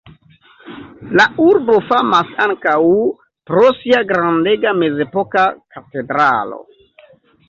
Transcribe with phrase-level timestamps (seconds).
[1.19, 2.79] La urbo famas ankaŭ
[3.51, 5.45] pro sia grandega mezepoka
[5.77, 6.59] katedralo.